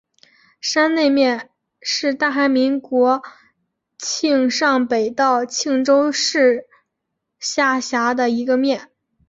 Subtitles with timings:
[0.59, 3.21] 山内面是大韩民国
[3.99, 6.65] 庆尚北道庆州市
[7.37, 8.89] 下辖的一个面。